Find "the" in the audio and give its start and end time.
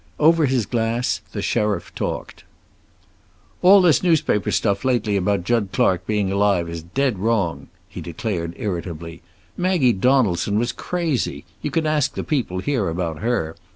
1.31-1.43, 12.15-12.23